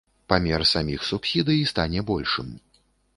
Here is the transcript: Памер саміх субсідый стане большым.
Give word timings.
Памер 0.31 0.63
саміх 0.69 1.05
субсідый 1.09 1.61
стане 1.73 1.99
большым. 2.09 2.49